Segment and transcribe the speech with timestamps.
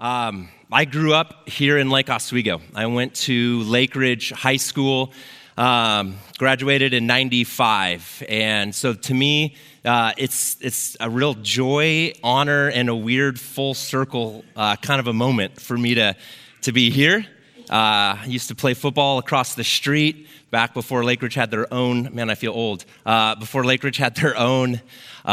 [0.00, 2.62] Um, I grew up here in Lake Oswego.
[2.74, 5.12] I went to Lake Ridge High School,
[5.58, 8.24] um, graduated in 95.
[8.26, 13.74] And so to me, uh, it's, it's a real joy, honor, and a weird full
[13.74, 16.16] circle uh, kind of a moment for me to,
[16.62, 17.26] to be here.
[17.68, 21.72] Uh, I used to play football across the street back before Lake Ridge had their
[21.72, 24.80] own, man, I feel old, uh, before Lake Ridge had their own
[25.26, 25.28] uh,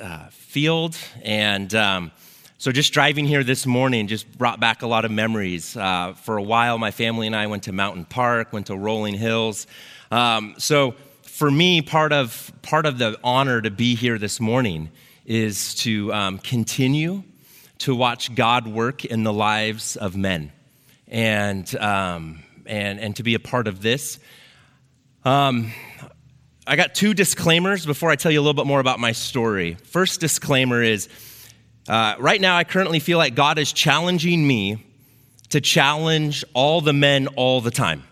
[0.00, 0.96] uh, field.
[1.22, 2.12] And um,
[2.60, 5.76] so just driving here this morning just brought back a lot of memories.
[5.76, 9.14] Uh, for a while, my family and I went to Mountain Park, went to Rolling
[9.14, 9.68] Hills.
[10.10, 14.90] Um, so for me, part of, part of the honor to be here this morning
[15.24, 17.22] is to um, continue
[17.78, 20.50] to watch God work in the lives of men
[21.06, 24.18] and, um, and, and to be a part of this.
[25.24, 25.70] Um,
[26.66, 29.74] I got two disclaimers before I tell you a little bit more about my story.
[29.84, 31.08] First disclaimer is
[31.88, 34.84] uh, right now, I currently feel like God is challenging me
[35.50, 38.04] to challenge all the men all the time.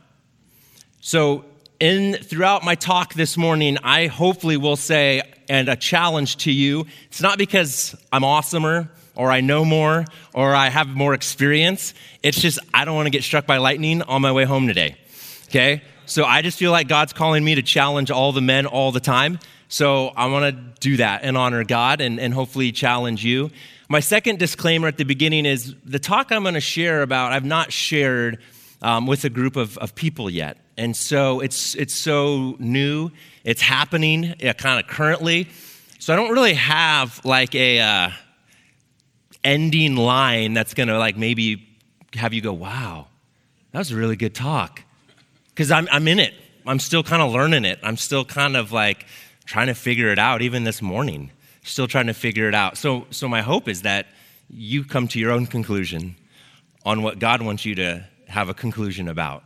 [1.00, 1.44] So,
[1.78, 6.86] in throughout my talk this morning, I hopefully will say, and a challenge to you.
[7.06, 11.94] It's not because I'm awesomer or I know more or I have more experience.
[12.22, 14.96] It's just I don't want to get struck by lightning on my way home today.
[15.48, 15.82] Okay?
[16.06, 19.00] So I just feel like God's calling me to challenge all the men all the
[19.00, 19.38] time.
[19.68, 23.50] So I want to do that and honor God and, and hopefully challenge you.
[23.88, 27.44] My second disclaimer at the beginning is the talk I'm going to share about, I've
[27.44, 28.38] not shared
[28.82, 30.58] um, with a group of, of people yet.
[30.76, 33.10] And so it's, it's so new,
[33.44, 35.48] it's happening uh, kind of currently.
[35.98, 38.10] So I don't really have like a uh,
[39.42, 41.66] ending line that's going to like maybe
[42.14, 43.06] have you go, wow,
[43.72, 44.82] that was a really good talk.
[45.48, 46.34] Because I'm, I'm in it.
[46.66, 47.78] I'm still kind of learning it.
[47.82, 49.06] I'm still kind of like
[49.46, 51.30] trying to figure it out, even this morning,
[51.62, 52.76] still trying to figure it out.
[52.76, 54.06] So, so my hope is that
[54.50, 56.16] you come to your own conclusion
[56.84, 59.44] on what God wants you to have a conclusion about.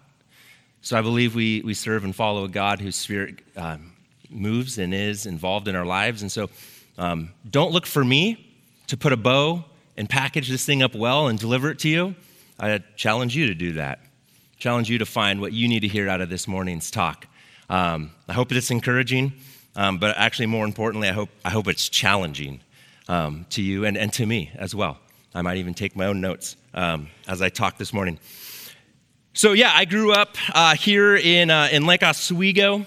[0.82, 3.92] So I believe we, we serve and follow a God whose spirit um,
[4.30, 6.22] moves and is involved in our lives.
[6.22, 6.48] And so
[6.96, 8.54] um, don't look for me
[8.86, 9.64] to put a bow
[9.96, 12.14] and package this thing up well and deliver it to you.
[12.58, 14.00] I challenge you to do that.
[14.58, 17.26] Challenge you to find what you need to hear out of this morning's talk.
[17.68, 19.32] Um, I hope it's encouraging.
[19.76, 22.60] Um, but actually, more importantly, I hope, I hope it's challenging
[23.08, 24.98] um, to you and, and to me as well.
[25.34, 28.18] I might even take my own notes um, as I talk this morning.
[29.32, 32.84] So, yeah, I grew up uh, here in, uh, in Lake Oswego.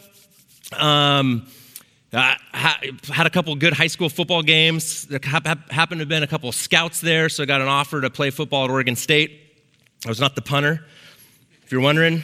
[0.77, 1.47] Um,
[2.11, 5.07] uh, had a couple good high school football games.
[5.07, 8.09] There happened to have been a couple scouts there, so I got an offer to
[8.09, 9.39] play football at Oregon State.
[10.05, 10.85] I was not the punter,
[11.63, 12.23] if you're wondering.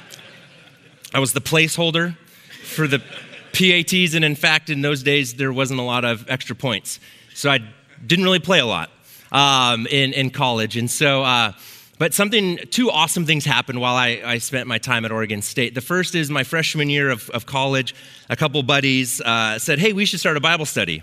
[1.14, 2.16] I was the placeholder
[2.62, 3.02] for the
[3.60, 6.98] PATs, and in fact, in those days, there wasn't a lot of extra points.
[7.34, 7.58] So I
[8.06, 8.90] didn't really play a lot
[9.30, 10.78] um, in, in college.
[10.78, 11.52] And so, uh,
[11.98, 15.74] but something, two awesome things happened while I, I, spent my time at Oregon State.
[15.74, 17.94] The first is my freshman year of, of college,
[18.30, 21.02] a couple buddies uh, said, Hey, we should start a Bible study.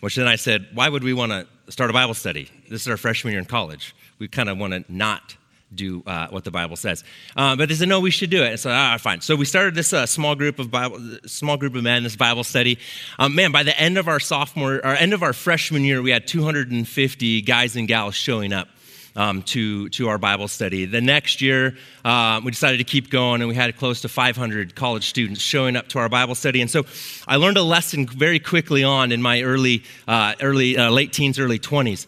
[0.00, 2.50] Which then I said, Why would we want to start a Bible study?
[2.68, 3.94] This is our freshman year in college.
[4.18, 5.36] We kind of want to not
[5.74, 7.04] do uh, what the Bible says.
[7.36, 8.50] Uh, but they said, no, we should do it.
[8.50, 9.20] And so, ah, fine.
[9.20, 12.44] So we started this uh, small group of Bible, small group of men, this Bible
[12.44, 12.78] study.
[13.18, 16.10] Um, man, by the end of our sophomore, or end of our freshman year, we
[16.10, 18.68] had 250 guys and gals showing up.
[19.14, 20.86] Um, to, to our Bible study.
[20.86, 24.74] The next year, uh, we decided to keep going, and we had close to 500
[24.74, 26.62] college students showing up to our Bible study.
[26.62, 26.86] And so
[27.28, 31.38] I learned a lesson very quickly on in my early, uh, early uh, late teens,
[31.38, 32.06] early 20s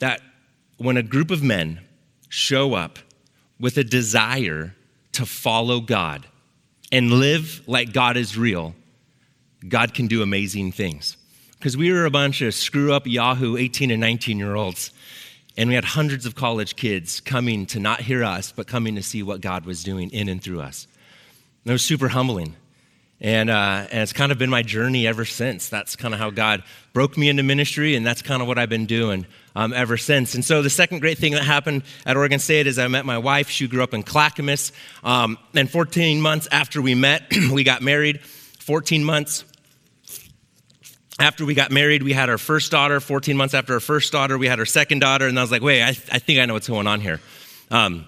[0.00, 0.20] that
[0.78, 1.80] when a group of men
[2.30, 2.98] show up
[3.58, 4.74] with a desire
[5.12, 6.26] to follow God
[6.90, 8.74] and live like God is real,
[9.68, 11.18] God can do amazing things.
[11.58, 14.92] Because we were a bunch of screw up Yahoo 18 and 19 year olds,
[15.58, 19.02] and we had hundreds of college kids coming to not hear us, but coming to
[19.02, 20.86] see what God was doing in and through us.
[21.64, 22.56] And it was super humbling.
[23.20, 25.68] And, uh, and it's kind of been my journey ever since.
[25.68, 26.62] That's kind of how God
[26.94, 30.34] broke me into ministry, and that's kind of what I've been doing um, ever since.
[30.34, 33.18] And so the second great thing that happened at Oregon State is I met my
[33.18, 33.50] wife.
[33.50, 34.72] She grew up in Clackamas.
[35.04, 38.20] Um, and 14 months after we met, we got married.
[38.22, 39.44] 14 months
[41.18, 43.00] after we got married, we had our first daughter.
[43.00, 45.26] 14 months after our first daughter, we had our second daughter.
[45.26, 47.20] And I was like, wait, I, th- I think I know what's going on here.
[47.70, 48.06] Um,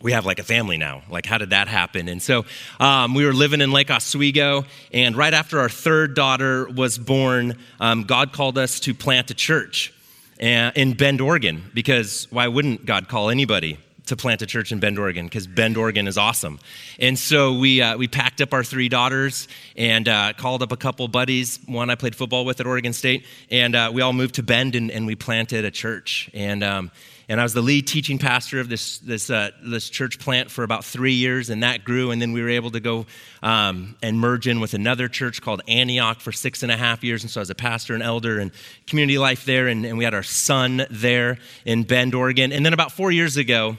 [0.00, 1.02] we have like a family now.
[1.10, 2.08] Like, how did that happen?
[2.08, 2.44] And so
[2.78, 7.56] um, we were living in Lake Oswego, and right after our third daughter was born,
[7.80, 9.92] um, God called us to plant a church
[10.38, 13.78] in Bend, Oregon, because why wouldn't God call anybody
[14.08, 16.58] to plant a church in Bend, Oregon, because Bend, Oregon is awesome.
[16.98, 20.76] And so we, uh, we packed up our three daughters and uh, called up a
[20.76, 24.36] couple buddies, one I played football with at Oregon State, and uh, we all moved
[24.36, 26.30] to Bend and, and we planted a church.
[26.32, 26.90] And um,
[27.28, 30.64] and I was the lead teaching pastor of this, this, uh, this church plant for
[30.64, 32.10] about three years, and that grew.
[32.10, 33.04] And then we were able to go
[33.42, 37.22] um, and merge in with another church called Antioch for six and a half years.
[37.22, 38.50] And so I was a pastor and elder and
[38.86, 39.68] community life there.
[39.68, 41.36] And, and we had our son there
[41.66, 42.50] in Bend, Oregon.
[42.50, 43.76] And then about four years ago,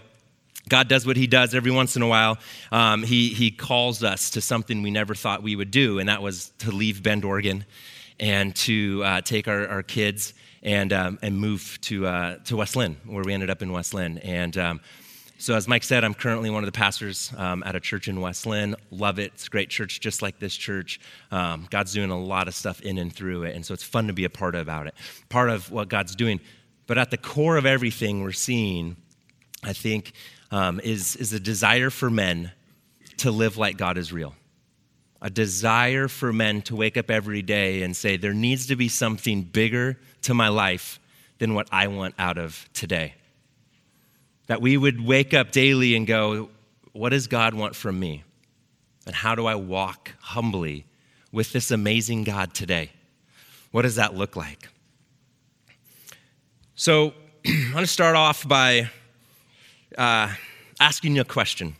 [0.67, 2.37] God does what He does every once in a while.
[2.71, 6.21] Um, he, he calls us to something we never thought we would do, and that
[6.21, 7.65] was to leave Bend, Oregon,
[8.19, 12.75] and to uh, take our, our kids and, um, and move to, uh, to West
[12.75, 14.17] Linn, where we ended up in West Linn.
[14.19, 14.81] And um,
[15.37, 18.19] so, as Mike said, I'm currently one of the pastors um, at a church in
[18.19, 18.75] West Linn.
[18.91, 19.31] Love it.
[19.35, 20.99] It's a great church, just like this church.
[21.31, 23.55] Um, God's doing a lot of stuff in and through it.
[23.55, 24.95] And so, it's fun to be a part about it,
[25.29, 26.41] part of what God's doing.
[26.87, 28.97] But at the core of everything we're seeing,
[29.63, 30.11] I think,
[30.51, 32.51] um, is, is a desire for men
[33.17, 34.35] to live like God is real
[35.21, 38.87] a desire for men to wake up every day and say, there needs to be
[38.87, 40.99] something bigger to my life
[41.39, 43.15] than what I want out of today.
[44.47, 46.49] That we would wake up daily and go,
[46.93, 48.23] what does God want from me?
[49.05, 50.85] And how do I walk humbly
[51.31, 52.91] with this amazing God today?
[53.71, 54.69] What does that look like?
[56.75, 57.13] So,
[57.45, 58.89] I'm going to start off by
[59.97, 60.33] uh,
[60.79, 61.75] asking you a question.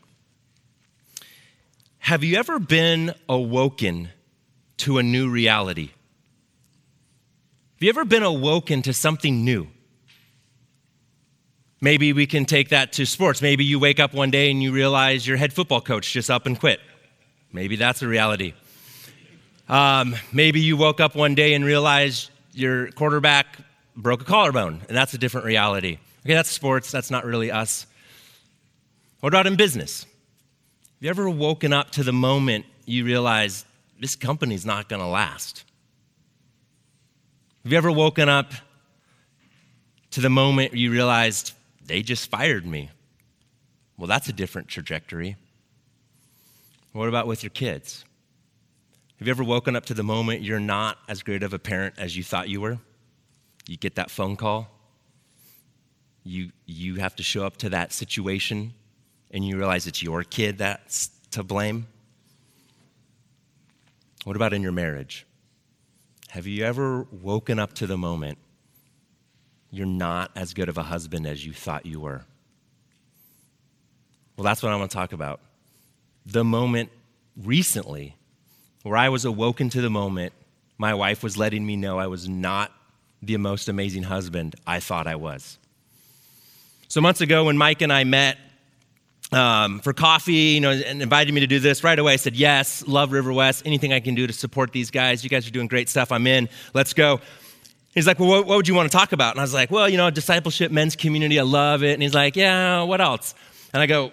[2.10, 4.10] Have you ever been awoken
[4.78, 5.90] to a new reality?
[7.76, 9.68] Have you ever been awoken to something new?
[11.82, 13.44] Maybe we can take that to sports.
[13.44, 16.48] Maybe you wake up one day and you realize your head football coach just up
[16.48, 16.80] and quit.
[17.54, 18.56] Maybe that's a reality.
[19.68, 23.60] Um, maybe you woke up one day and realized your quarterback
[23.96, 26.00] broke a collarbone, and that's a different reality.
[26.26, 26.90] Okay, that's sports.
[26.90, 27.86] That's not really us.
[29.20, 30.08] What about in business?
[31.00, 33.64] Have you ever woken up to the moment you realize
[34.02, 35.64] this company's not going to last?
[37.64, 38.52] Have you ever woken up
[40.12, 41.54] to the moment you realized
[41.86, 42.90] they just fired me?
[43.98, 45.38] Well, that's a different trajectory.
[46.92, 48.04] What about with your kids?
[49.20, 51.96] Have you ever woken up to the moment you're not as great of a parent
[51.98, 52.78] as you thought you were?
[53.70, 54.68] You get that phone call.
[56.26, 58.74] You, you have to show up to that situation
[59.32, 61.88] and you realize it's your kid that's to blame?
[64.24, 65.26] What about in your marriage?
[66.30, 68.38] Have you ever woken up to the moment
[69.72, 72.24] you're not as good of a husband as you thought you were?
[74.38, 75.42] Well, that's what I want to talk about.
[76.26, 76.90] The moment
[77.36, 78.16] recently
[78.84, 80.34] where I was awoken to the moment
[80.78, 82.72] my wife was letting me know I was not
[83.22, 85.58] the most amazing husband I thought I was.
[86.88, 88.38] So, months ago, when Mike and I met,
[89.32, 92.14] um, for coffee, you know, and invited me to do this right away.
[92.14, 93.64] I said, yes, love River West.
[93.66, 95.24] Anything I can do to support these guys.
[95.24, 96.12] You guys are doing great stuff.
[96.12, 96.50] I'm in.
[96.74, 97.22] Let's go.
[97.94, 99.34] He's like, well, what, what would you want to talk about?
[99.34, 101.40] And I was like, well, you know, discipleship, men's community.
[101.40, 101.94] I love it.
[101.94, 103.34] And he's like, yeah, what else?
[103.74, 104.12] And I go,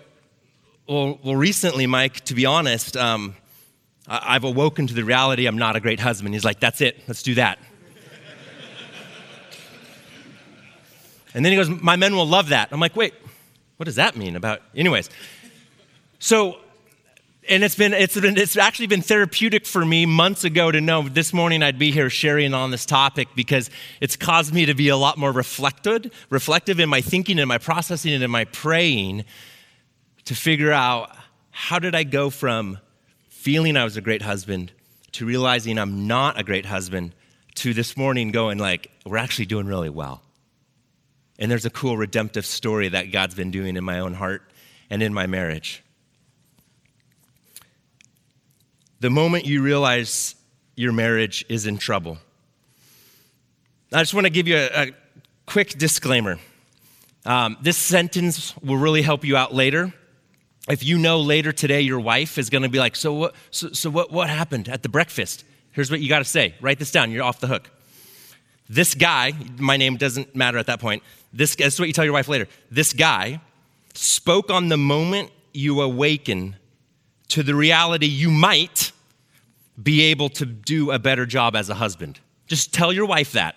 [0.88, 3.34] well, well recently, Mike, to be honest, um,
[4.08, 6.34] I've awoken to the reality I'm not a great husband.
[6.34, 7.02] He's like, that's it.
[7.08, 7.58] Let's do that.
[11.34, 12.68] and then he goes, my men will love that.
[12.70, 13.14] I'm like, wait,
[13.76, 15.11] what does that mean about, anyways?
[16.19, 16.58] So,
[17.49, 21.08] and it's been, it's been, it's actually been therapeutic for me months ago to know
[21.08, 23.70] this morning I'd be here sharing on this topic because
[24.00, 27.58] it's caused me to be a lot more reflected, reflective in my thinking and my
[27.58, 29.25] processing and in my praying
[30.25, 31.14] to figure out
[31.50, 32.78] how did I go from
[33.28, 34.73] feeling I was a great husband
[35.12, 37.14] to realizing I'm not a great husband
[37.56, 40.21] to this morning going like, we're actually doing really well.
[41.38, 44.43] And there's a cool redemptive story that God's been doing in my own heart
[44.88, 45.83] and in my marriage.
[49.00, 50.35] The moment you realize
[50.75, 52.19] your marriage is in trouble,
[53.93, 54.93] I just want to give you a, a
[55.45, 56.38] quick disclaimer.
[57.25, 59.93] Um, this sentence will really help you out later.
[60.69, 63.71] If you know later today your wife is going to be like, So, what, so,
[63.73, 65.45] so what, what happened at the breakfast?
[65.73, 66.55] Here's what you got to say.
[66.61, 67.11] Write this down.
[67.11, 67.71] You're off the hook.
[68.68, 72.14] This guy, my name doesn't matter at that point, this, is what you tell your
[72.14, 72.49] wife later.
[72.70, 73.40] This guy
[73.94, 76.56] spoke on the moment you awaken
[77.28, 78.92] to the reality you might
[79.80, 82.18] be able to do a better job as a husband.
[82.46, 83.56] Just tell your wife that.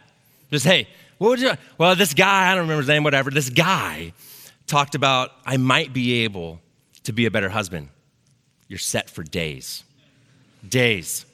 [0.51, 0.87] Just, hey,
[1.17, 4.13] what would you, well, this guy, I don't remember his name, whatever, this guy
[4.67, 6.59] talked about, I might be able
[7.03, 7.89] to be a better husband.
[8.67, 9.83] You're set for days.
[10.67, 11.25] Days.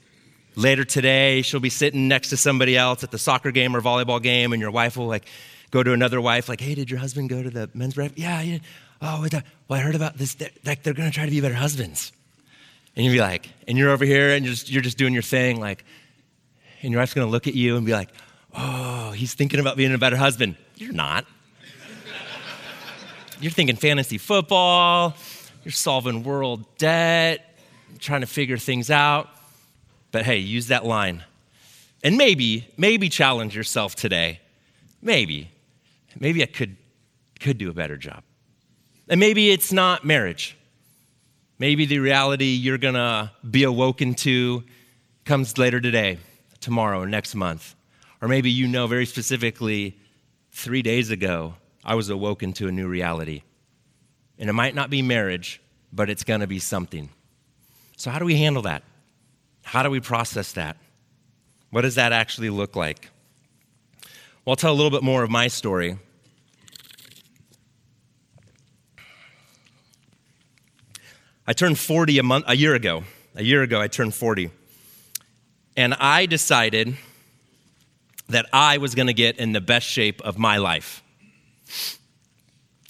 [0.56, 4.22] Later today, she'll be sitting next to somebody else at the soccer game or volleyball
[4.22, 5.26] game, and your wife will like,
[5.72, 8.20] go to another wife, like, hey, did your husband go to the men's breakfast?
[8.20, 8.60] Yeah, yeah.
[9.02, 10.38] Oh, well, I heard about this.
[10.64, 12.14] Like, they're to try to be better husbands.
[12.96, 15.22] And you'd be like, and you're over here and you're just, you're just doing your
[15.22, 15.84] thing, like,
[16.82, 18.10] and your wife's to look at you and be like,
[18.54, 20.56] oh, he's thinking about being a better husband.
[20.78, 21.26] You're not.
[23.42, 25.14] you're thinking fantasy football,
[25.66, 27.60] you're solving world debt,
[28.00, 29.28] trying to figure things out.
[30.16, 31.26] But hey, use that line.
[32.02, 34.40] And maybe, maybe challenge yourself today.
[35.02, 35.52] Maybe.
[36.18, 36.78] Maybe I could,
[37.42, 38.24] could do a better job.
[39.10, 40.56] And maybe it's not marriage.
[41.60, 44.64] Maybe the reality you're going to be awoken to
[45.26, 46.20] comes later today,
[46.62, 47.76] tomorrow, or next month.
[48.22, 50.00] Or maybe you know very specifically
[50.54, 53.42] three days ago, I was awoken to a new reality.
[54.40, 57.10] And it might not be marriage, but it's going to be something.
[57.98, 58.82] So, how do we handle that?
[59.66, 60.78] How do we process that?
[61.72, 63.10] What does that actually look like?
[64.46, 65.98] Well, I'll tell a little bit more of my story.
[71.48, 73.04] I turned 40 a month a year ago.
[73.36, 74.52] A year ago I turned 40.
[75.76, 76.96] And I decided
[78.30, 81.02] that I was going to get in the best shape of my life.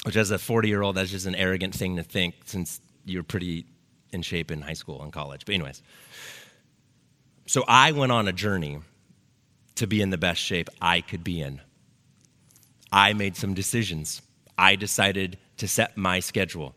[0.04, 3.66] Which as a 40-year-old that's just an arrogant thing to think since you're pretty
[4.12, 5.46] in shape in high school and college.
[5.46, 5.82] But anyways,
[7.46, 8.80] so I went on a journey
[9.76, 11.62] to be in the best shape I could be in.
[12.92, 14.22] I made some decisions.
[14.58, 16.76] I decided to set my schedule.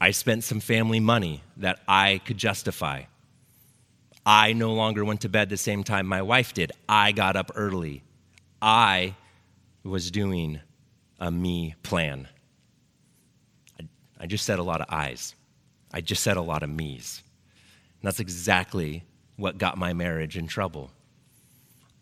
[0.00, 3.04] I spent some family money that I could justify.
[4.26, 6.72] I no longer went to bed the same time my wife did.
[6.88, 8.02] I got up early.
[8.60, 9.14] I
[9.82, 10.60] was doing
[11.18, 12.28] a me plan.
[14.18, 15.34] I, just said a lot of I's.
[15.92, 17.22] I just said a lot of me's.
[18.00, 19.04] And that's exactly
[19.36, 20.90] what got my marriage in trouble.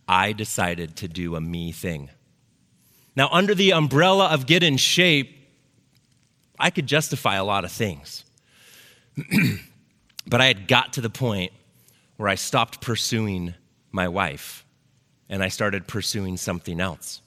[0.06, 2.10] I decided to do a me thing.
[3.14, 5.38] Now, under the umbrella of get in shape,
[6.58, 8.24] I could justify a lot of things.
[10.26, 11.52] but I had got to the point
[12.16, 13.54] where I stopped pursuing
[13.90, 14.64] my wife
[15.28, 17.20] and I started pursuing something else.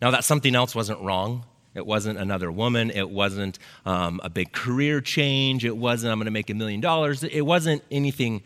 [0.00, 1.44] Now, that something else wasn't wrong.
[1.74, 2.90] It wasn't another woman.
[2.90, 5.64] It wasn't um, a big career change.
[5.64, 7.22] It wasn't, I'm going to make a million dollars.
[7.22, 8.42] It wasn't anything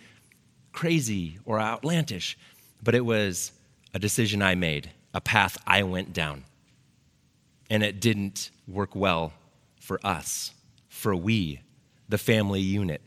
[0.77, 2.37] crazy or outlandish,
[2.83, 3.51] but it was
[3.95, 6.45] a decision I made, a path I went down.
[7.71, 9.33] And it didn't work well
[9.81, 10.53] for us,
[10.89, 11.61] for we,
[12.11, 13.01] the family unit.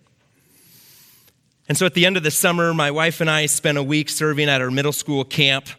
[1.70, 4.10] And so at the end of the summer, my wife and I spent a week
[4.10, 5.70] serving at our middle school camp,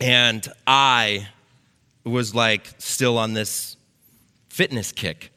[0.00, 1.28] and I
[2.02, 3.76] was like still on this
[4.48, 5.30] fitness kick.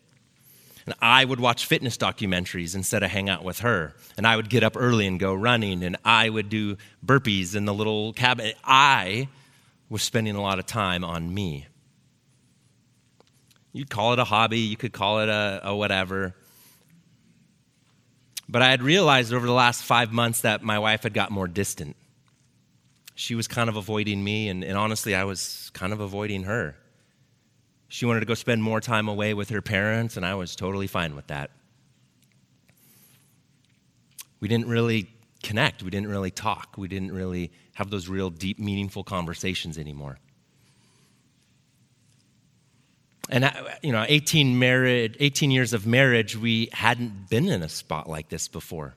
[0.86, 3.94] And I would watch fitness documentaries instead of hang out with her.
[4.18, 7.66] And I would get up early and go running, and I would do burpees in
[7.66, 8.54] the little cabin.
[8.64, 9.28] I
[9.90, 11.68] was spending a lot of time on me.
[13.74, 16.36] You'd call it a hobby, you could call it a, a whatever.
[18.50, 21.48] But I had realized over the last five months that my wife had got more
[21.48, 21.96] distant.
[23.16, 26.76] She was kind of avoiding me, and, and honestly, I was kind of avoiding her.
[27.92, 30.88] She wanted to go spend more time away with her parents, and I was totally
[30.88, 31.52] fine with that.
[34.40, 35.10] We didn't really
[35.44, 35.84] connect.
[35.84, 36.76] We didn't really talk.
[36.78, 40.20] We didn't really have those real deep, meaningful conversations anymore.
[43.30, 43.52] And, uh,
[43.84, 48.30] you know, 18, married, 18 years of marriage, we hadn't been in a spot like
[48.30, 48.96] this before.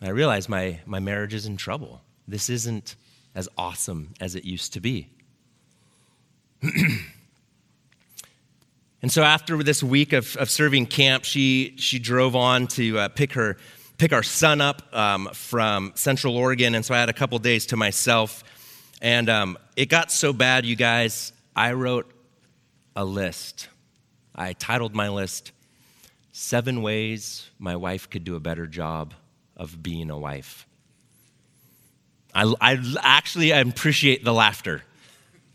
[0.00, 2.00] I realized my, my marriage is in trouble.
[2.26, 2.96] This isn't
[3.34, 5.10] as awesome as it used to be.
[9.02, 13.08] and so after this week of, of serving camp, she, she drove on to uh,
[13.08, 13.56] pick, her,
[13.96, 16.74] pick our son up um, from Central Oregon.
[16.74, 18.44] And so I had a couple days to myself.
[19.00, 22.12] And um, it got so bad, you guys, I wrote
[22.94, 23.68] a list.
[24.34, 25.52] I titled my list,
[26.32, 29.14] Seven Ways My Wife Could Do a Better Job
[29.56, 30.66] of Being a Wife.
[32.34, 34.82] I, I actually I appreciate the laughter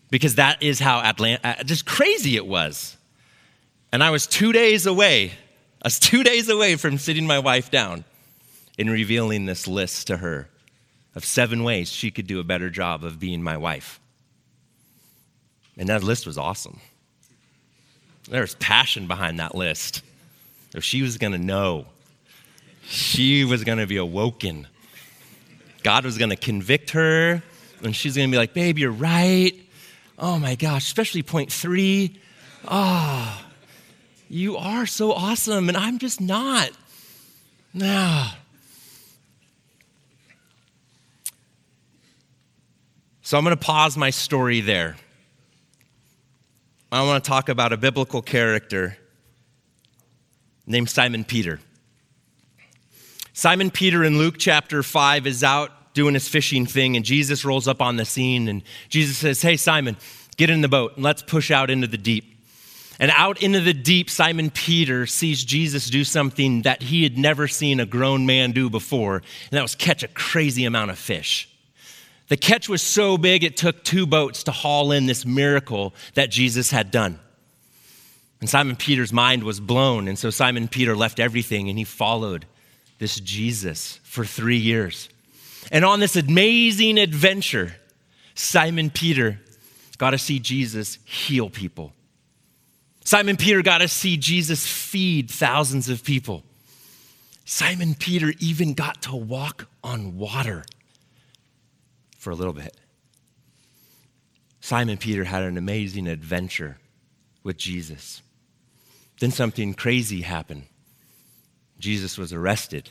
[0.09, 2.97] because that is how Atlanta, uh, just crazy it was.
[3.91, 5.31] And I was two days away,
[5.81, 8.03] I was two days away from sitting my wife down
[8.77, 10.50] and revealing this list to her
[11.15, 14.00] of seven ways she could do a better job of being my wife.
[15.77, 16.79] And that list was awesome.
[18.29, 20.01] There was passion behind that list.
[20.74, 21.85] If she was going to know,
[22.83, 24.67] she was going to be awoken.
[25.83, 27.43] God was going to convict her,
[27.83, 29.53] and she's going to be like, Babe, you're right.
[30.17, 32.19] Oh my gosh, especially point three.
[32.67, 33.51] Ah, oh,
[34.29, 36.72] you are so awesome, and I'm just not.
[37.74, 38.34] Now,
[43.25, 44.98] So I'm going to pause my story there.
[46.91, 49.00] I want to talk about a biblical character
[50.67, 51.60] named Simon Peter.
[53.34, 57.67] Simon Peter in Luke chapter 5 is out doing his fishing thing, and Jesus rolls
[57.67, 59.97] up on the scene, and Jesus says, Hey, Simon,
[60.37, 62.33] get in the boat and let's push out into the deep.
[62.99, 67.47] And out into the deep, Simon Peter sees Jesus do something that he had never
[67.47, 71.49] seen a grown man do before, and that was catch a crazy amount of fish.
[72.27, 76.31] The catch was so big, it took two boats to haul in this miracle that
[76.31, 77.19] Jesus had done.
[78.41, 82.45] And Simon Peter's mind was blown, and so Simon Peter left everything and he followed
[82.97, 85.09] this Jesus for three years.
[85.72, 87.75] And on this amazing adventure,
[88.36, 89.39] Simon Peter
[89.98, 91.93] got to see Jesus heal people.
[93.03, 96.43] Simon Peter got to see Jesus feed thousands of people.
[97.45, 100.65] Simon Peter even got to walk on water
[102.17, 102.75] for a little bit.
[104.60, 106.77] Simon Peter had an amazing adventure
[107.43, 108.24] with Jesus.
[109.19, 110.63] Then something crazy happened.
[111.77, 112.89] Jesus was arrested.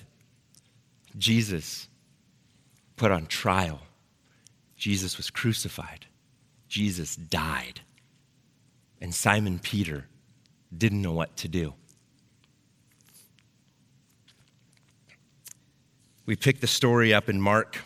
[1.19, 1.89] Jesus
[2.97, 3.81] put on trial.
[4.77, 6.07] Jesus was crucified.
[6.69, 7.81] Jesus died.
[9.01, 10.07] And Simon Peter
[10.77, 11.75] didn't know what to do.
[16.27, 17.79] We pick the story up in Mark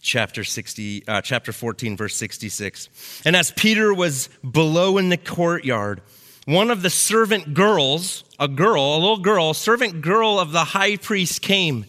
[0.00, 6.00] chapter 60 uh, chapter 14 verse 66 and as peter was below in the courtyard
[6.46, 10.96] one of the servant girls a girl a little girl servant girl of the high
[10.96, 11.84] priest came.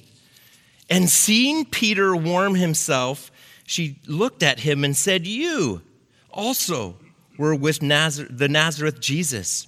[0.89, 3.31] And seeing peter warm himself
[3.65, 5.81] she looked at him and said you
[6.29, 6.98] also
[7.38, 9.67] were with Nazar- the nazareth jesus.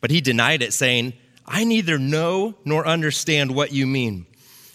[0.00, 1.12] But he denied it saying
[1.46, 4.26] i neither know nor understand what you mean.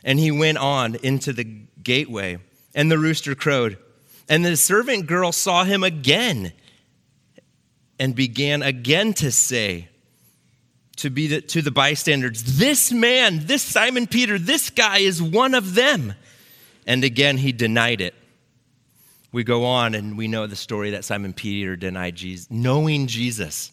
[0.04, 2.38] And he went on into the gateway
[2.74, 3.78] and the rooster crowed.
[4.30, 6.54] And the servant girl saw him again
[8.02, 9.88] and began again to say
[10.96, 15.54] to, be the, to the bystanders, This man, this Simon Peter, this guy is one
[15.54, 16.16] of them.
[16.88, 18.16] And again, he denied it.
[19.32, 23.72] We go on and we know the story that Simon Peter denied Jesus, knowing Jesus.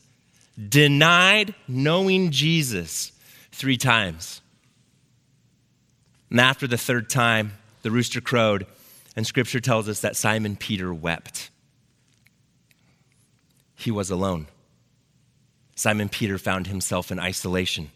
[0.68, 3.12] Denied knowing Jesus
[3.50, 4.42] three times.
[6.28, 8.66] And after the third time, the rooster crowed,
[9.16, 11.48] and scripture tells us that Simon Peter wept.
[13.78, 14.48] He was alone.
[15.76, 17.90] Simon Peter found himself in isolation.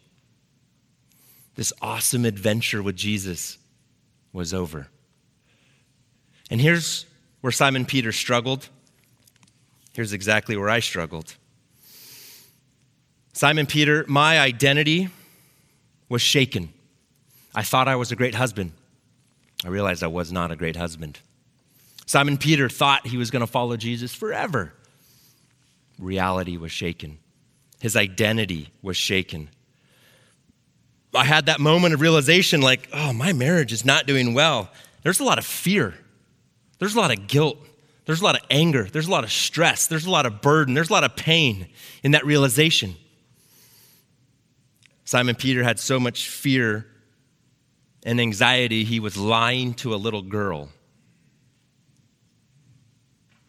[1.57, 3.59] This awesome adventure with Jesus
[4.33, 4.87] was over.
[6.51, 7.05] And here's
[7.41, 8.69] where Simon Peter struggled.
[9.93, 11.35] Here's exactly where I struggled.
[13.33, 15.09] Simon Peter, my identity
[16.09, 16.69] was shaken.
[17.55, 18.73] I thought I was a great husband.
[19.65, 21.19] I realized I was not a great husband.
[22.07, 24.73] Simon Peter thought he was going to follow Jesus forever.
[25.99, 27.19] Reality was shaken,
[27.81, 29.49] his identity was shaken.
[31.15, 34.71] I had that moment of realization like, oh, my marriage is not doing well.
[35.03, 35.95] There's a lot of fear,
[36.79, 37.59] there's a lot of guilt,
[38.07, 40.75] there's a lot of anger, there's a lot of stress, there's a lot of burden,
[40.75, 41.69] there's a lot of pain
[42.03, 42.95] in that realization.
[45.05, 46.87] Simon Peter had so much fear
[48.05, 50.71] and anxiety, he was lying to a little girl.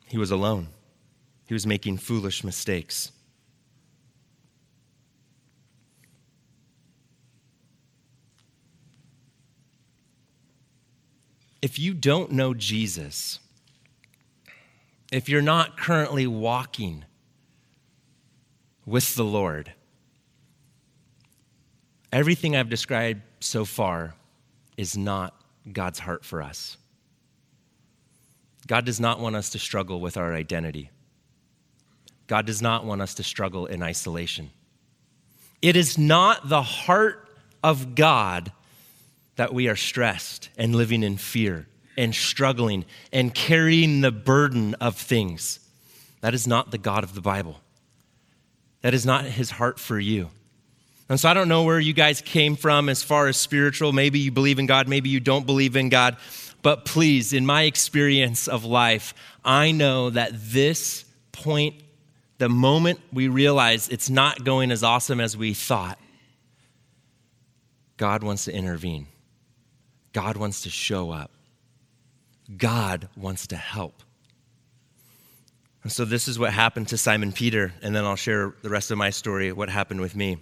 [0.07, 0.67] He was alone,
[1.53, 3.11] he was making foolish mistakes.
[11.61, 13.37] If you don't know Jesus,
[15.11, 17.05] if you're not currently walking
[18.83, 19.73] with the Lord,
[22.11, 24.15] everything I've described so far
[24.75, 25.39] is not
[25.71, 26.77] God's heart for us.
[28.65, 30.89] God does not want us to struggle with our identity.
[32.27, 34.51] God does not want us to struggle in isolation.
[35.61, 37.29] It is not the heart
[37.63, 38.51] of God
[39.35, 44.95] that we are stressed and living in fear and struggling and carrying the burden of
[44.95, 45.59] things.
[46.21, 47.59] That is not the God of the Bible.
[48.81, 50.29] That is not his heart for you.
[51.09, 53.91] And so I don't know where you guys came from as far as spiritual.
[53.91, 56.17] Maybe you believe in God, maybe you don't believe in God.
[56.61, 61.75] But please, in my experience of life, I know that this point,
[62.43, 65.97] the moment we realize it's not going as awesome as we thought,
[67.95, 69.07] God wants to intervene.
[70.11, 71.31] God wants to show up.
[72.57, 74.03] God wants to help.
[75.83, 78.91] And so this is what happened to Simon Peter, and then I'll share the rest
[78.91, 80.37] of my story, what happened with me.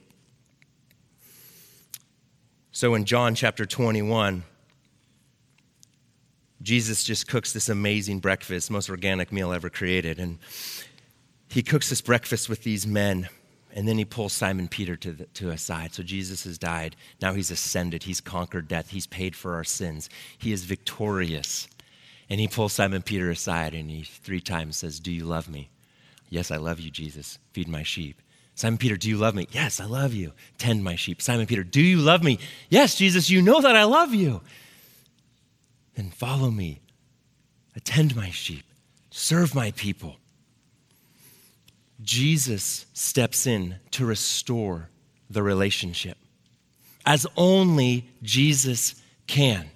[2.71, 4.41] So in John chapter 21,
[6.63, 10.17] Jesus just cooks this amazing breakfast, most organic meal ever created.
[10.17, 10.39] And
[11.51, 13.27] he cooks this breakfast with these men,
[13.73, 15.93] and then he pulls Simon Peter to, the, to a side.
[15.93, 16.95] So Jesus has died.
[17.21, 18.03] Now he's ascended.
[18.03, 18.89] He's conquered death.
[18.89, 20.09] He's paid for our sins.
[20.37, 21.67] He is victorious.
[22.29, 25.69] And he pulls Simon Peter aside and he three times says, Do you love me?
[26.29, 27.37] Yes, I love you, Jesus.
[27.51, 28.21] Feed my sheep.
[28.55, 29.47] Simon Peter, do you love me?
[29.51, 30.31] Yes, I love you.
[30.57, 31.21] Tend my sheep.
[31.21, 32.39] Simon Peter, do you love me?
[32.69, 34.41] Yes, Jesus, you know that I love you.
[35.95, 36.81] Then follow me.
[37.75, 38.63] Attend my sheep.
[39.09, 40.20] Serve my people.
[42.01, 44.89] Jesus steps in to restore
[45.29, 46.17] the relationship
[47.05, 48.95] as only Jesus
[49.27, 49.69] can.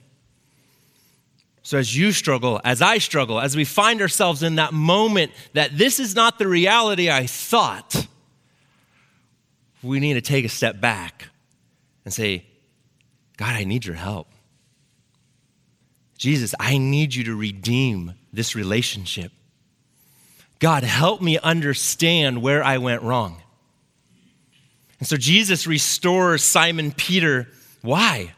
[1.64, 5.76] So, as you struggle, as I struggle, as we find ourselves in that moment that
[5.76, 8.06] this is not the reality I thought,
[9.82, 11.30] we need to take a step back
[12.04, 12.46] and say,
[13.38, 14.28] God, I need your help.
[16.18, 19.32] Jesus, I need you to redeem this relationship.
[20.60, 23.42] God, help me understand where I went wrong.
[25.00, 27.48] And so Jesus restores Simon Peter.
[27.82, 28.34] Why?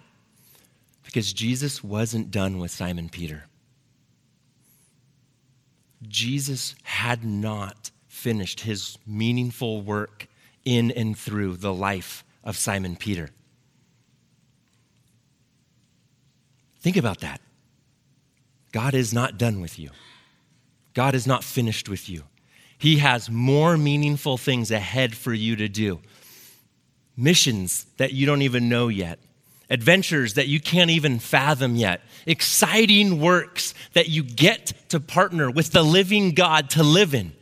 [1.04, 3.46] Because Jesus wasn't done with Simon Peter.
[6.08, 10.28] Jesus had not finished his meaningful work
[10.66, 13.30] in and through the life of Simon Peter.
[16.80, 17.42] Think about that.
[18.72, 19.90] God is not done with you.
[20.98, 22.24] God is not finished with you.
[22.76, 26.00] He has more meaningful things ahead for you to do.
[27.16, 29.20] Missions that you don't even know yet
[29.70, 35.72] adventures that you can't even fathom yet, exciting works that you get to partner with
[35.72, 37.34] the living God to live in.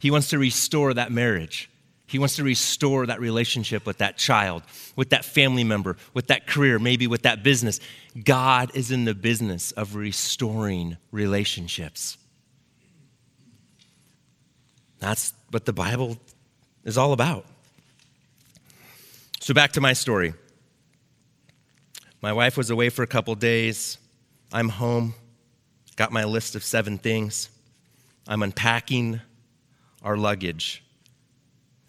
[0.00, 1.70] He wants to restore that marriage.
[2.06, 4.62] He wants to restore that relationship with that child,
[4.96, 7.78] with that family member, with that career, maybe with that business.
[8.24, 12.16] God is in the business of restoring relationships.
[15.00, 16.18] That's what the Bible
[16.84, 17.44] is all about.
[19.40, 20.34] So, back to my story.
[22.20, 23.96] My wife was away for a couple days.
[24.52, 25.14] I'm home,
[25.96, 27.48] got my list of seven things.
[28.28, 29.20] I'm unpacking
[30.02, 30.84] our luggage.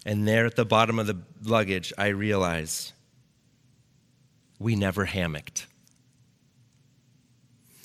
[0.06, 2.92] And there at the bottom of the luggage, I realize
[4.58, 5.66] we never hammocked.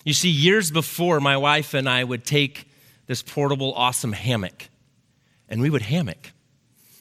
[0.06, 2.70] You see, years before, my wife and I would take
[3.08, 4.70] this portable, awesome hammock
[5.50, 6.32] and we would hammock.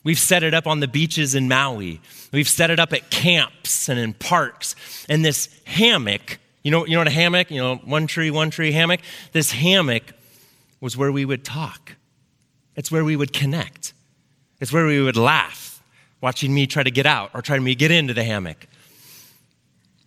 [0.04, 2.00] We've set it up on the beaches in Maui.
[2.32, 4.76] We've set it up at camps and in parks.
[5.08, 8.50] And this hammock, you know, you know what a hammock, you know, one tree, one
[8.50, 9.00] tree hammock?
[9.32, 10.12] This hammock
[10.80, 11.96] was where we would talk.
[12.76, 13.94] It's where we would connect.
[14.60, 15.82] It's where we would laugh,
[16.20, 18.68] watching me try to get out or trying to get into the hammock.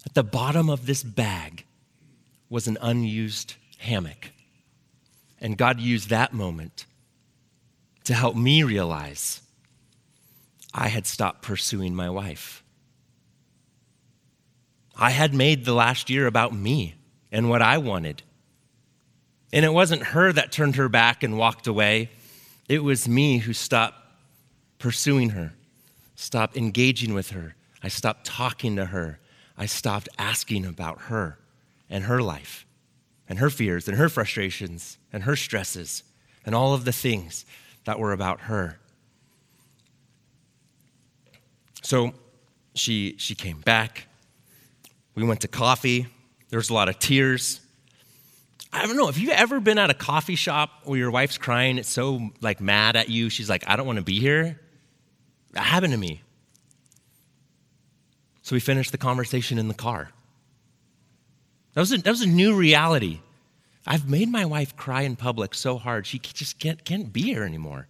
[0.05, 1.65] At the bottom of this bag
[2.49, 4.31] was an unused hammock.
[5.41, 6.85] And God used that moment
[8.05, 9.41] to help me realize
[10.73, 12.63] I had stopped pursuing my wife.
[14.95, 16.95] I had made the last year about me
[17.31, 18.23] and what I wanted.
[19.51, 22.09] And it wasn't her that turned her back and walked away.
[22.67, 23.97] It was me who stopped
[24.77, 25.53] pursuing her,
[26.15, 27.55] stopped engaging with her.
[27.81, 29.19] I stopped talking to her.
[29.57, 31.39] I stopped asking about her
[31.89, 32.65] and her life
[33.27, 36.03] and her fears and her frustrations and her stresses
[36.45, 37.45] and all of the things
[37.89, 38.77] that were about her.
[41.81, 42.13] So
[42.75, 44.05] she, she came back.
[45.15, 46.05] We went to coffee.
[46.49, 47.61] There was a lot of tears.
[48.71, 49.07] I don't know.
[49.07, 51.79] Have you ever been at a coffee shop where your wife's crying?
[51.79, 53.31] It's so like mad at you.
[53.31, 54.59] She's like, I don't want to be here.
[55.53, 56.21] That happened to me.
[58.43, 60.11] So we finished the conversation in the car.
[61.73, 63.17] That was a, that was a new reality.
[63.91, 67.43] I've made my wife cry in public so hard, she just can't, can't be here
[67.43, 67.87] anymore.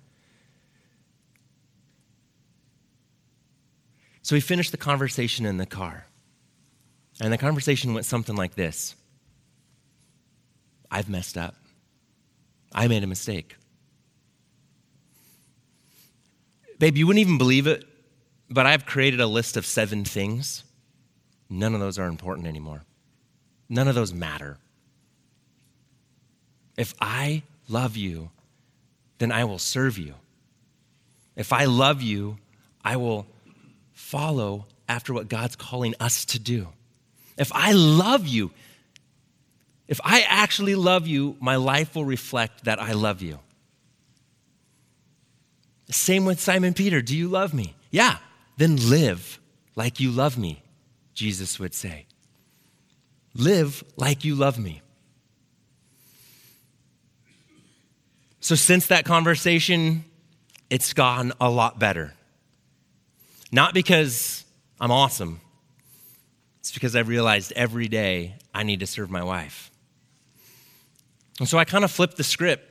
[4.21, 6.05] So we finished the conversation in the car.
[7.19, 8.95] And the conversation went something like this
[10.89, 11.55] I've messed up.
[12.71, 13.57] I made a mistake.
[16.77, 17.83] Babe, you wouldn't even believe it,
[18.49, 20.63] but I've created a list of seven things.
[21.49, 22.83] None of those are important anymore.
[23.67, 24.59] None of those matter.
[26.79, 28.29] If I love you,
[29.17, 30.13] then I will serve you.
[31.35, 32.37] If I love you,
[32.85, 33.27] I will
[33.91, 36.69] follow after what God's calling us to do.
[37.37, 38.51] If I love you,
[39.89, 43.39] if I actually love you, my life will reflect that I love you.
[45.91, 47.01] Same with Simon Peter.
[47.01, 47.75] Do you love me?
[47.91, 48.19] Yeah.
[48.55, 49.37] Then live
[49.75, 50.63] like you love me,
[51.13, 52.05] Jesus would say.
[53.35, 54.81] Live like you love me.
[58.41, 60.05] So, since that conversation,
[60.69, 62.13] it's gone a lot better.
[63.51, 64.45] Not because
[64.79, 65.41] I'm awesome,
[66.59, 69.71] it's because I've realized every day I need to serve my wife.
[71.39, 72.65] And so I kind of flipped the script.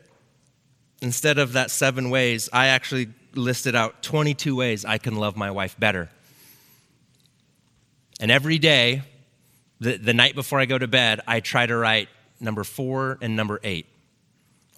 [1.01, 5.51] Instead of that seven ways, I actually listed out 22 ways I can love my
[5.51, 6.11] wife better.
[8.21, 9.03] And every day,
[9.81, 12.09] the, the night before I go to bed, I try to write
[12.41, 13.87] number four and number eight,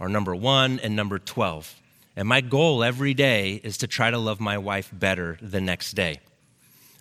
[0.00, 1.76] or number one and number 12.
[2.16, 5.92] And my goal every day is to try to love my wife better the next
[5.92, 6.18] day.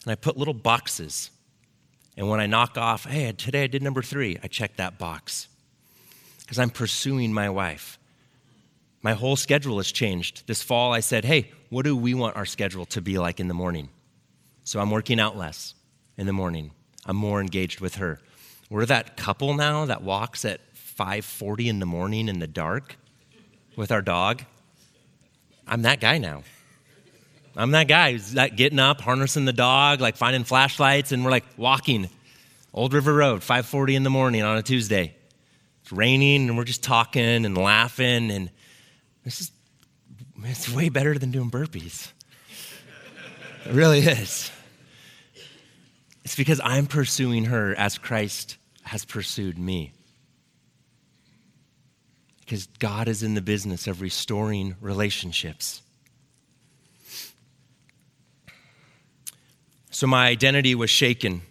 [0.04, 1.32] And I put little boxes.
[2.16, 5.48] And when I knock off, hey, today I did number three, I check that box
[6.42, 7.98] because I'm pursuing my wife.
[9.02, 10.46] My whole schedule has changed.
[10.46, 13.48] This fall, I said, hey, what do we want our schedule to be like in
[13.48, 13.90] the morning?
[14.66, 15.74] So I'm working out less
[16.18, 16.72] in the morning.
[17.06, 18.20] I'm more engaged with her.
[18.70, 20.60] We're that couple now that walks at
[21.00, 22.98] 5:40 in the morning in the dark
[23.78, 24.44] with our dog.
[25.66, 26.44] I'm that guy now.
[27.56, 31.32] I'm that guy who's like getting up, harnessing the dog, like finding flashlights, and we're
[31.32, 32.10] like walking
[32.74, 35.16] Old River Road, 5:40 in the morning on a Tuesday.
[35.84, 38.50] It's raining, and we're just talking and laughing, and
[39.24, 39.52] this is
[40.44, 42.12] it's way better than doing burpees.
[43.66, 44.52] It really is.
[46.26, 49.94] It's because I'm pursuing her as Christ has pursued me.
[52.50, 55.84] Because God is in the business of restoring relationships.
[59.92, 61.44] So my identity was shaken,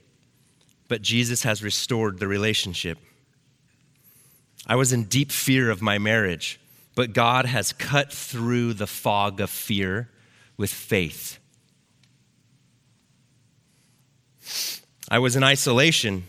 [0.88, 2.98] but Jesus has restored the relationship.
[4.66, 6.58] I was in deep fear of my marriage,
[6.96, 10.10] but God has cut through the fog of fear
[10.56, 11.38] with faith.
[15.08, 16.24] I was in isolation.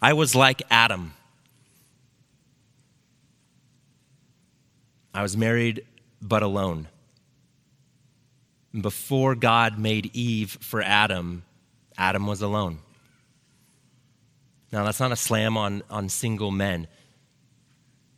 [0.00, 1.12] I was like Adam.
[5.12, 5.84] I was married
[6.20, 6.88] but alone.
[8.78, 11.42] Before God made Eve for Adam,
[11.98, 12.78] Adam was alone.
[14.72, 16.86] Now, that's not a slam on, on single men,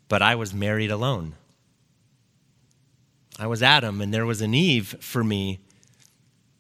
[0.09, 1.35] but I was married alone.
[3.39, 5.61] I was Adam, and there was an Eve for me,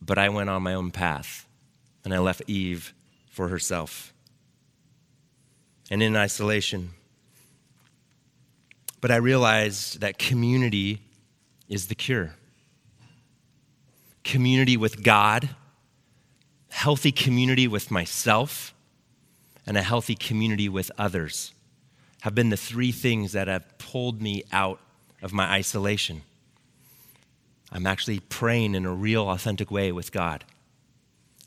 [0.01, 1.47] but I went on my own path,
[2.05, 2.95] and I left Eve
[3.31, 4.12] for herself
[5.90, 6.90] and in isolation.
[9.03, 11.03] But I realized that community
[11.69, 12.37] is the cure.
[14.25, 15.51] Community with God,
[16.71, 18.73] healthy community with myself,
[19.67, 21.53] and a healthy community with others
[22.21, 24.79] have been the three things that have pulled me out
[25.21, 26.23] of my isolation.
[27.73, 30.45] I'm actually praying in a real, authentic way with God.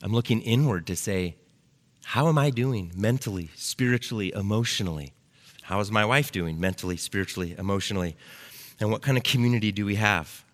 [0.04, 1.36] I'm looking inward to say,
[2.04, 5.15] how am I doing mentally, spiritually, emotionally?
[5.66, 8.16] How is my wife doing mentally, spiritually, emotionally?
[8.80, 10.46] And what kind of community do we have?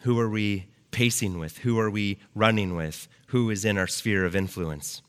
[0.00, 1.56] Who are we pacing with?
[1.58, 3.08] Who are we running with?
[3.28, 5.00] Who is in our sphere of influence?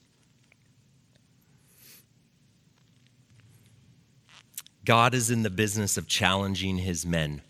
[4.86, 7.42] God is in the business of challenging his men.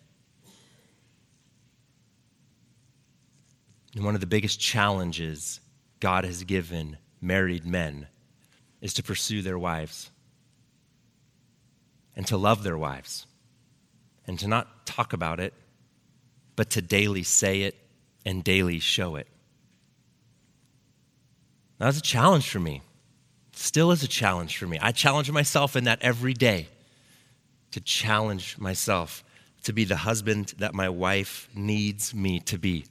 [3.94, 5.60] And one of the biggest challenges
[6.00, 8.08] God has given married men
[8.82, 10.10] is to pursue their wives
[12.16, 13.26] and to love their wives
[14.28, 15.54] and to not talk about it,
[16.56, 17.76] but to daily say it
[18.26, 19.28] and daily show it.
[21.80, 22.82] That was a challenge for me.
[23.54, 24.80] Still is a challenge for me.
[24.82, 26.68] I challenge myself in that every day
[27.72, 29.24] to challenge myself
[29.64, 32.86] to be the husband that my wife needs me to be.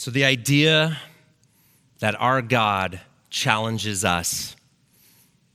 [0.00, 0.96] So, the idea
[1.98, 4.56] that our God challenges us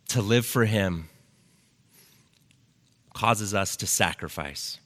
[0.10, 1.10] to live for Him
[3.12, 4.77] causes us to sacrifice.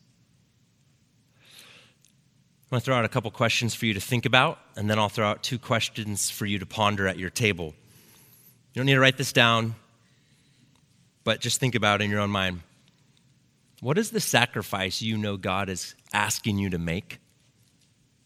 [1.41, 4.97] I'm going to throw out a couple questions for you to think about, and then
[4.97, 7.73] I'll throw out two questions for you to ponder at your table.
[8.73, 9.75] You don't need to write this down,
[11.25, 12.61] but just think about it in your own mind.
[13.81, 17.19] What is the sacrifice you know God is asking you to make?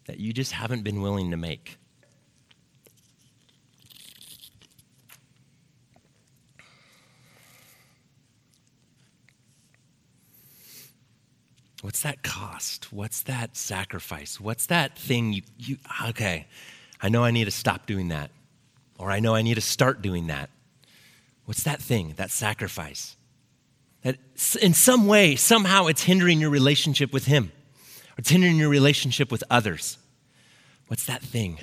[0.06, 1.78] That you just haven't been willing to make.
[11.82, 12.94] What's that cost?
[12.94, 14.40] What's that sacrifice?
[14.40, 16.48] What's that thing you, you, okay,
[17.02, 18.32] I know I need to stop doing that.
[18.98, 20.50] Or I know I need to start doing that.
[21.44, 23.18] What's that thing, that sacrifice?
[24.04, 24.18] That
[24.62, 27.52] in some way, somehow it's hindering your relationship with Him.
[28.18, 29.98] It's hindering your relationship with others.
[30.88, 31.60] What's that thing?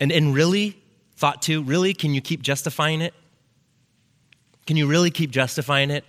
[0.00, 0.76] And, and really,
[1.16, 3.14] thought two, really, can you keep justifying it?
[4.66, 6.04] Can you really keep justifying it?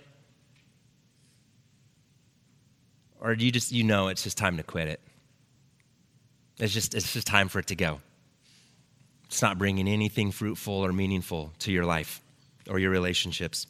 [3.20, 5.00] Or do you just, you know, it's just time to quit it?
[6.58, 8.00] It's just, it's just time for it to go.
[9.26, 12.20] It's not bringing anything fruitful or meaningful to your life
[12.68, 13.66] or your relationships.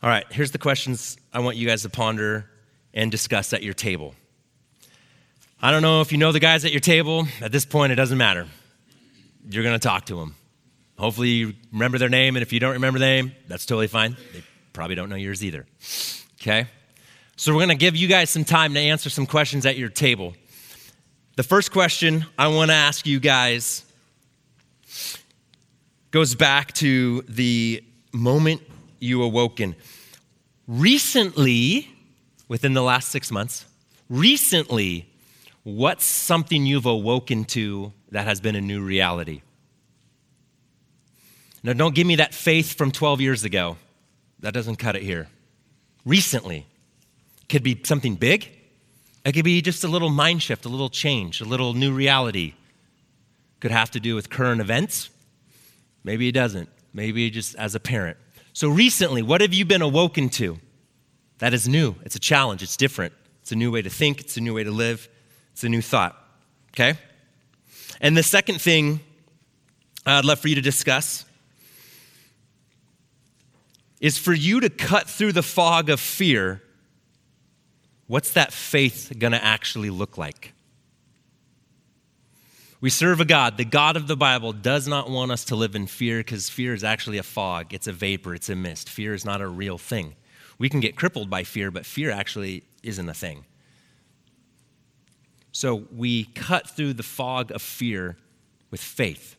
[0.00, 2.48] All right, here's the questions I want you guys to ponder
[2.94, 4.14] and discuss at your table.
[5.60, 7.26] I don't know if you know the guys at your table.
[7.40, 8.46] At this point, it doesn't matter.
[9.50, 10.36] You're going to talk to them.
[11.00, 14.16] Hopefully, you remember their name, and if you don't remember their name, that's totally fine.
[14.32, 15.66] They probably don't know yours either.
[16.40, 16.68] Okay?
[17.34, 19.88] So, we're going to give you guys some time to answer some questions at your
[19.88, 20.34] table.
[21.34, 23.84] The first question I want to ask you guys
[26.12, 27.82] goes back to the
[28.12, 28.62] moment
[28.98, 29.76] you awoken.
[30.66, 31.88] Recently,
[32.48, 33.64] within the last six months,
[34.08, 35.08] recently,
[35.62, 39.42] what's something you've awoken to that has been a new reality?
[41.62, 43.76] Now, don't give me that faith from 12 years ago.
[44.40, 45.28] That doesn't cut it here.
[46.04, 46.66] Recently,
[47.48, 48.48] could be something big.
[49.24, 52.54] It could be just a little mind shift, a little change, a little new reality.
[53.60, 55.10] Could have to do with current events.
[56.04, 56.68] Maybe it doesn't.
[56.94, 58.16] Maybe just as a parent.
[58.58, 60.58] So, recently, what have you been awoken to?
[61.38, 61.94] That is new.
[62.02, 62.60] It's a challenge.
[62.60, 63.12] It's different.
[63.40, 64.20] It's a new way to think.
[64.20, 65.08] It's a new way to live.
[65.52, 66.20] It's a new thought.
[66.74, 66.98] Okay?
[68.00, 68.98] And the second thing
[70.04, 71.24] I'd love for you to discuss
[74.00, 76.60] is for you to cut through the fog of fear.
[78.08, 80.52] What's that faith going to actually look like?
[82.80, 83.56] We serve a God.
[83.56, 86.74] The God of the Bible does not want us to live in fear because fear
[86.74, 88.88] is actually a fog, it's a vapor, it's a mist.
[88.88, 90.14] Fear is not a real thing.
[90.58, 93.44] We can get crippled by fear, but fear actually isn't a thing.
[95.50, 98.16] So we cut through the fog of fear
[98.70, 99.36] with faith.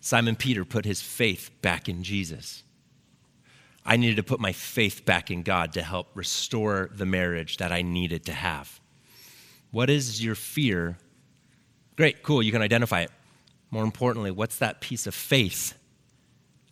[0.00, 2.62] Simon Peter put his faith back in Jesus.
[3.84, 7.70] I needed to put my faith back in God to help restore the marriage that
[7.70, 8.80] I needed to have.
[9.72, 10.96] What is your fear?
[11.96, 13.10] Great, cool, you can identify it.
[13.70, 15.74] More importantly, what's that piece of faith?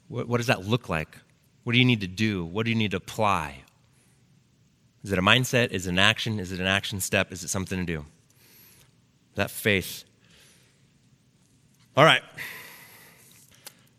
[0.09, 1.17] What, what does that look like?
[1.65, 2.45] What do you need to do?
[2.45, 3.63] What do you need to apply?
[5.05, 5.71] Is it a mindset?
[5.71, 6.39] Is it an action?
[6.39, 7.33] Is it an action step?
[7.33, 8.05] Is it something to do?
[9.35, 10.05] That faith.
[11.97, 12.23] All right.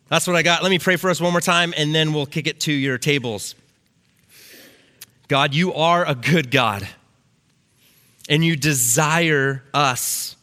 [0.09, 0.61] That's what I got.
[0.61, 2.97] Let me pray for us one more time, and then we'll kick it to your
[2.97, 3.55] tables.
[5.27, 6.87] God, you are a good God,
[8.27, 10.35] and you desire us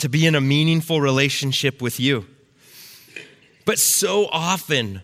[0.00, 2.26] to be in a meaningful relationship with you.
[3.64, 5.02] But so often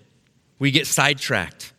[0.59, 1.72] we get sidetracked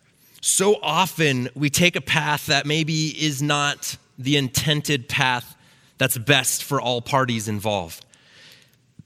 [0.47, 5.55] so often we take a path that maybe is not the intended path
[5.97, 8.05] that's best for all parties involved.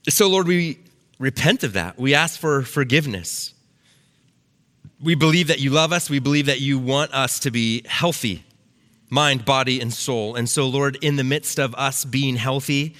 [0.08, 0.78] So, Lord, we
[1.18, 1.98] repent of that.
[1.98, 3.54] We ask for forgiveness.
[5.02, 6.08] We believe that you love us.
[6.08, 8.44] We believe that you want us to be healthy,
[9.10, 10.36] mind, body, and soul.
[10.36, 12.94] And so, Lord, in the midst of us being healthy,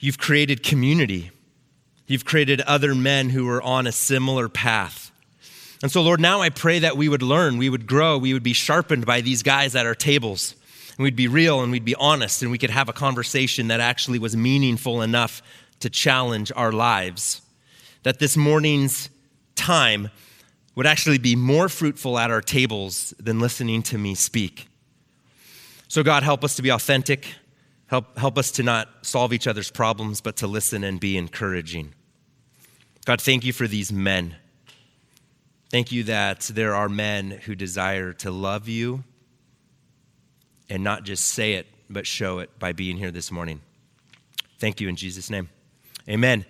[0.00, 1.30] you've created community.
[2.06, 5.12] You've created other men who are on a similar path.
[5.82, 8.42] And so, Lord, now I pray that we would learn, we would grow, we would
[8.42, 10.56] be sharpened by these guys at our tables.
[10.96, 13.80] And we'd be real and we'd be honest and we could have a conversation that
[13.80, 15.40] actually was meaningful enough
[15.80, 17.40] to challenge our lives.
[18.02, 19.08] That this morning's
[19.54, 20.10] time
[20.74, 24.68] would actually be more fruitful at our tables than listening to me speak.
[25.88, 27.26] So, God, help us to be authentic.
[27.90, 31.92] Help, help us to not solve each other's problems, but to listen and be encouraging.
[33.04, 34.36] God, thank you for these men.
[35.70, 39.02] Thank you that there are men who desire to love you
[40.68, 43.60] and not just say it, but show it by being here this morning.
[44.60, 45.48] Thank you in Jesus' name.
[46.08, 46.46] Amen.